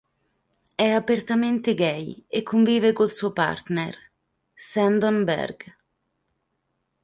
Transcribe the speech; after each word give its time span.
È 0.73 0.89
apertamente 0.89 1.75
gay 1.75 2.25
e 2.27 2.41
convive 2.41 2.91
col 2.91 3.11
suo 3.11 3.33
partner, 3.33 3.95
Sandon 4.51 5.23
Berg. 5.23 5.75